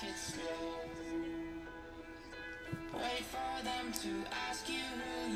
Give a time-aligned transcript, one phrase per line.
[0.00, 0.42] take it slow.
[2.94, 4.08] Wait for them to
[4.48, 5.29] ask you who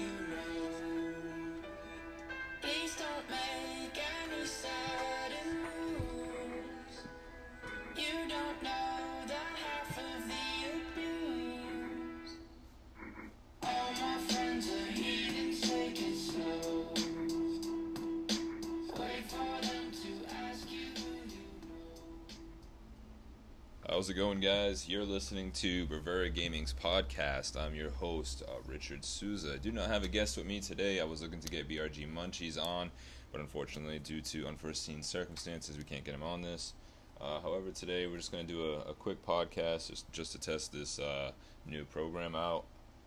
[23.95, 24.88] How's it going, guys?
[24.88, 27.56] You're listening to Bravura Gaming's podcast.
[27.56, 29.52] I'm your host, uh, Richard Souza.
[29.55, 31.01] I do not have a guest with me today.
[31.01, 32.91] I was looking to get BRG Munchies on,
[33.30, 36.74] but unfortunately, due to unforeseen circumstances, we can't get him on this.
[37.20, 40.40] Uh, however, today we're just going to do a, a quick podcast just, just to
[40.40, 41.30] test this uh,
[41.65, 42.65] new program out.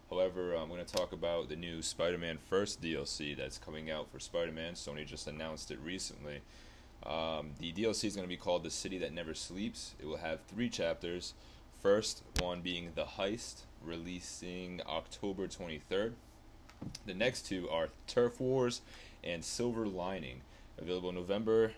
[0.10, 4.10] However, I'm going to talk about the new Spider Man First DLC that's coming out
[4.10, 4.76] for Spider Man.
[4.76, 6.40] Sony just announced it recently.
[7.08, 9.96] Um, the DLC is going to be called The City That Never Sleeps.
[10.00, 11.34] It will have three chapters.
[11.82, 16.14] First one being The Heist, releasing October 23rd.
[17.06, 18.82] The next two are Turf Wars
[19.24, 20.42] and Silver Lining,
[20.78, 21.74] available November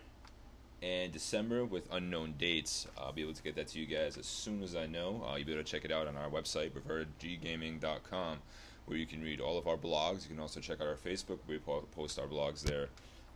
[0.82, 2.86] and December with unknown dates.
[2.98, 5.24] I'll be able to get that to you guys as soon as I know.
[5.24, 8.38] Uh, you'll be able to check it out on our website, BravuraGaming.com,
[8.86, 10.22] where you can read all of our blogs.
[10.22, 11.38] You can also check out our Facebook.
[11.46, 12.88] We post our blogs there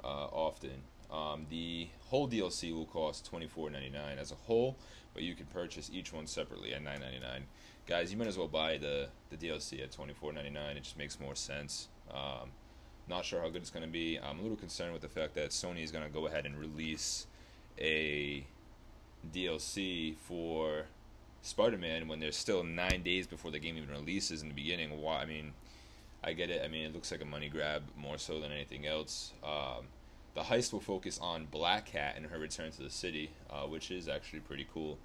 [0.02, 0.82] uh, often.
[1.10, 4.76] Um, the whole DLC will cost twenty four ninety nine as a whole,
[5.12, 7.44] but you can purchase each one separately at nine ninety nine.
[7.86, 10.76] Guys, you might as well buy the, the DLC at twenty four ninety nine.
[10.76, 11.88] It just makes more sense.
[12.10, 12.50] Um,
[13.08, 14.18] not sure how good it's going to be.
[14.18, 16.58] I'm a little concerned with the fact that Sony is going to go ahead and
[16.58, 17.26] release
[17.78, 18.46] a
[19.32, 20.86] DLC for
[21.42, 24.98] Spider-Man when there's still nine days before the game even releases in the beginning.
[24.98, 25.20] Why?
[25.20, 25.52] I mean,
[26.22, 26.62] I get it.
[26.64, 29.32] I mean, it looks like a money grab more so than anything else.
[29.44, 29.84] Um,
[30.34, 33.90] the heist will focus on Black Cat and her return to the city, uh, which
[33.90, 34.98] is actually pretty cool.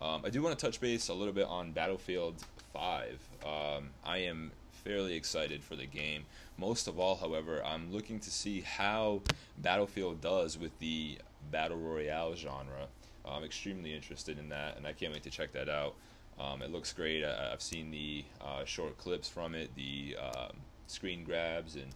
[0.00, 3.28] Um, I do want to touch base a little bit on Battlefield 5.
[3.44, 6.24] Um, I am fairly excited for the game.
[6.58, 9.22] Most of all, however, I'm looking to see how
[9.58, 11.18] Battlefield does with the
[11.50, 12.88] Battle Royale genre.
[13.24, 15.94] I'm extremely interested in that, and I can't wait to check that out.
[16.38, 17.24] Um, it looks great.
[17.24, 20.56] I, I've seen the uh, short clips from it, the um,
[20.86, 21.86] screen grabs, and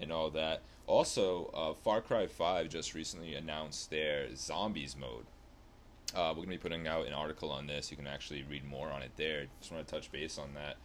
[0.00, 0.62] and all that.
[0.86, 5.26] Also, uh, Far Cry 5 just recently announced their zombies mode.
[6.14, 7.90] Uh, we're going to be putting out an article on this.
[7.90, 9.46] You can actually read more on it there.
[9.60, 10.76] Just want to touch base on that.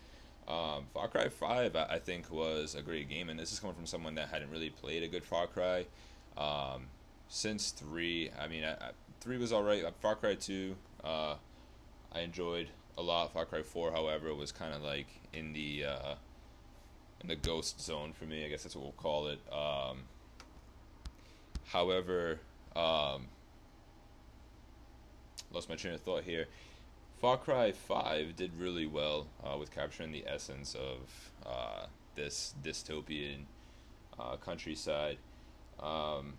[0.51, 3.75] Um, Far Cry 5, I, I think, was a great game, and this is coming
[3.75, 5.85] from someone that hadn't really played a good Far Cry
[6.38, 6.85] um,
[7.28, 8.31] since 3.
[8.40, 9.84] I mean, I, I, 3 was alright.
[10.00, 11.35] Far Cry 2, uh,
[12.13, 13.34] I enjoyed a lot.
[13.34, 15.85] Far Cry 4, however, was kind of like in the.
[17.22, 18.45] In the ghost zone for me.
[18.45, 19.39] I guess that's what we'll call it.
[19.51, 20.03] Um,
[21.66, 22.39] however,
[22.75, 23.28] um,
[25.51, 26.45] lost my train of thought here.
[27.19, 33.45] Far Cry 5 did really well uh, with capturing the essence of uh, this dystopian
[34.19, 35.17] uh, countryside.
[35.79, 36.34] Um,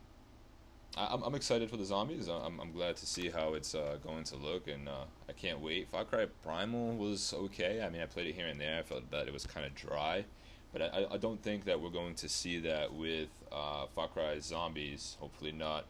[0.96, 2.28] I, am I'm excited for the zombies.
[2.28, 5.60] I'm, I'm glad to see how it's uh, going to look, and uh, I can't
[5.60, 5.88] wait.
[5.88, 7.82] Far Cry Primal was okay.
[7.82, 8.78] I mean, I played it here and there.
[8.78, 10.24] I felt that it was kind of dry.
[10.72, 14.38] But I, I don't think that we're going to see that with uh, Far Cry
[14.40, 15.16] Zombies.
[15.20, 15.86] Hopefully not.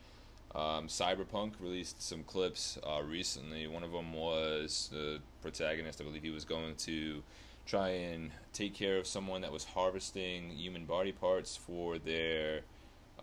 [0.55, 3.67] Um, Cyberpunk released some clips uh, recently.
[3.67, 6.01] One of them was the protagonist.
[6.01, 7.23] I believe he was going to
[7.67, 12.61] try and take care of someone that was harvesting human body parts for their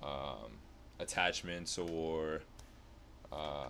[0.03, 0.59] um,
[0.99, 2.41] attachments or.
[3.31, 3.69] Uh,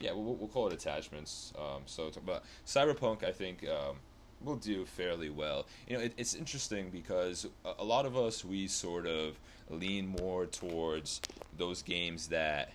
[0.00, 1.52] yeah, we'll, we'll call it attachments.
[1.58, 3.96] Um, so, but Cyberpunk, I think um,
[4.42, 5.66] will do fairly well.
[5.86, 10.08] You know, it, it's interesting because a, a, lot of us we sort of lean
[10.08, 11.20] more towards
[11.56, 12.72] those games that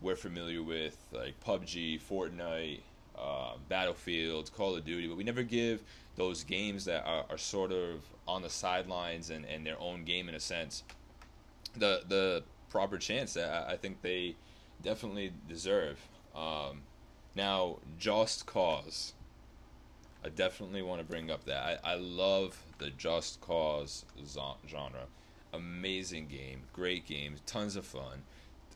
[0.00, 2.80] we're familiar with, like PUBG, Fortnite,
[3.18, 5.82] uh, Battlefield, Call of Duty, but we never give
[6.16, 10.28] those games that are, are sort of on the sidelines and, and their own game
[10.28, 10.82] in a sense
[11.78, 14.34] the the proper chance that I think they
[14.82, 15.98] definitely deserve.
[16.34, 16.82] Um,
[17.34, 19.14] now, Just Cause
[20.24, 21.80] I definitely want to bring up that.
[21.84, 24.04] I, I love the Just Cause
[24.68, 25.06] genre.
[25.52, 28.22] Amazing game, great game, tons of fun,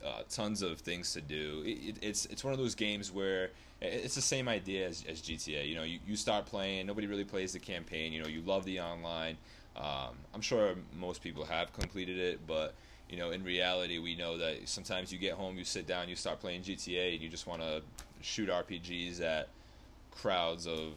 [0.05, 1.61] uh, tons of things to do.
[1.65, 3.49] It, it, it's it's one of those games where
[3.81, 5.67] it's the same idea as, as GTA.
[5.67, 8.13] You know, you, you start playing, nobody really plays the campaign.
[8.13, 9.37] You know, you love the online.
[9.75, 12.73] Um, I'm sure most people have completed it, but
[13.09, 16.15] you know, in reality, we know that sometimes you get home, you sit down, you
[16.15, 17.81] start playing GTA, and you just want to
[18.21, 19.49] shoot RPGs at
[20.11, 20.93] crowds of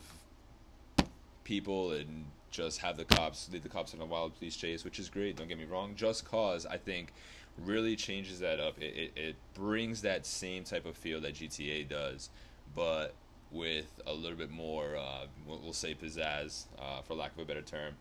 [1.44, 4.98] people and just have the cops lead the cops in a wild police chase, which
[4.98, 5.36] is great.
[5.36, 5.94] Don't get me wrong.
[5.96, 7.12] Just Cause, I think,
[7.58, 8.80] really changes that up.
[8.80, 12.30] It, it, it brings that same type of feel that GTA does,
[12.74, 13.14] but
[13.50, 17.62] with a little bit more, uh, we'll, say pizzazz, uh, for lack of a better
[17.62, 17.94] term.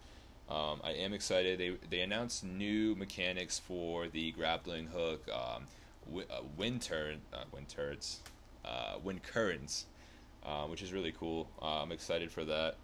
[0.49, 1.57] Um, I am excited.
[1.57, 5.63] They they announced new mechanics for the grappling hook, um,
[6.05, 8.19] wi- uh, wind turn, uh, wind turrets,
[8.65, 9.85] uh, wind currents,
[10.45, 11.47] uh, which is really cool.
[11.61, 12.75] I'm excited for that.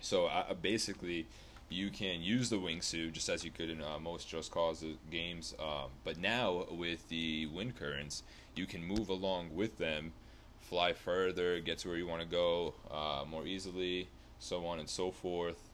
[0.00, 0.30] So
[0.62, 1.26] basically,
[1.68, 5.54] you can use the wingsuit just as you could in uh, most Just Cause games,
[5.58, 8.22] um, but now with the wind currents,
[8.54, 10.12] you can move along with them,
[10.60, 14.08] fly further, get to where you want to go uh, more easily,
[14.38, 15.70] so on and so forth.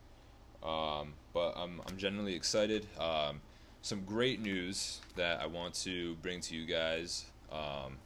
[0.63, 2.87] Um, but I'm, I'm generally excited.
[2.99, 3.41] Um,
[3.83, 7.99] some great news that I want to bring to you guys um,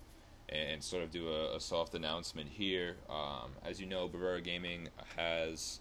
[0.49, 2.97] and sort of do a, a soft announcement here.
[3.11, 5.81] Um, as you know, Bravura Gaming has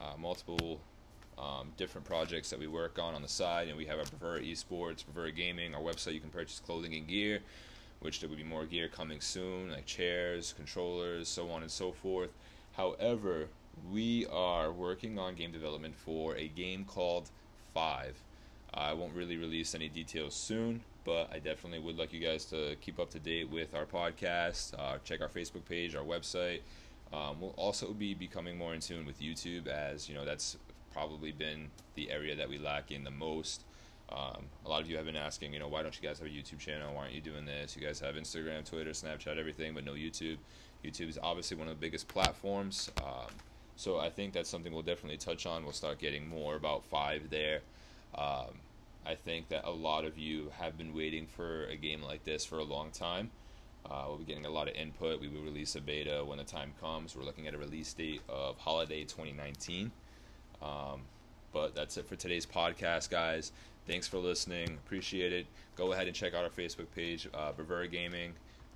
[0.00, 0.80] uh, multiple
[1.38, 4.40] um, different projects that we work on on the side, and we have our Bravura
[4.40, 6.14] Esports, Bravura Gaming, our website.
[6.14, 7.40] You can purchase clothing and gear,
[8.00, 11.92] which there will be more gear coming soon, like chairs, controllers, so on and so
[11.92, 12.30] forth.
[12.76, 13.48] However,
[13.90, 17.30] we are working on game development for a game called
[17.72, 18.16] Five.
[18.74, 22.76] I won't really release any details soon, but I definitely would like you guys to
[22.80, 24.78] keep up to date with our podcast.
[24.78, 26.60] Uh, check our Facebook page, our website.
[27.12, 30.56] Um, we'll also be becoming more in tune with YouTube, as you know that's
[30.92, 33.64] probably been the area that we lack in the most.
[34.12, 36.26] Um, a lot of you have been asking, you know, why don't you guys have
[36.26, 36.94] a YouTube channel?
[36.94, 37.76] Why aren't you doing this?
[37.76, 40.38] You guys have Instagram, Twitter, Snapchat, everything, but no YouTube.
[40.84, 42.90] YouTube is obviously one of the biggest platforms.
[43.04, 43.30] Um,
[43.76, 45.62] so I think that's something we'll definitely touch on.
[45.62, 47.60] We'll start getting more about five there.
[48.16, 48.58] Um,
[49.06, 52.44] I think that a lot of you have been waiting for a game like this
[52.44, 53.30] for a long time.
[53.88, 55.20] Uh, we'll be getting a lot of input.
[55.20, 57.16] We will release a beta when the time comes.
[57.16, 59.90] We're looking at a release date of holiday 2019.
[60.62, 61.02] Um,
[61.52, 63.52] but that's it for today's podcast, guys.
[63.86, 64.78] Thanks for listening.
[64.84, 65.46] Appreciate it.
[65.76, 67.52] Go ahead and check out our Facebook page, uh,
[67.90, 68.32] Gaming.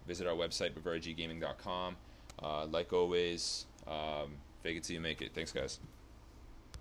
[0.07, 1.97] Visit our website, bravuragaming.com.
[2.43, 5.33] Uh, like always, um, fake it till you make it.
[5.35, 5.79] Thanks, guys.